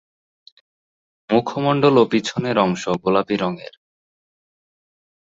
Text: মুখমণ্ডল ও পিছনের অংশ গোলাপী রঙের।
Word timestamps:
মুখমণ্ডল 1.29 1.95
ও 1.97 2.03
পিছনের 2.11 2.57
অংশ 2.57 2.83
গোলাপী 3.03 3.35
রঙের। 3.35 3.73